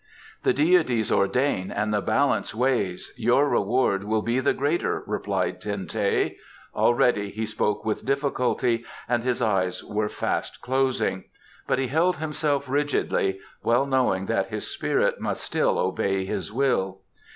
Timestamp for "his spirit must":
14.49-15.43